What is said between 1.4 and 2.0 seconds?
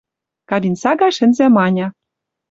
Маня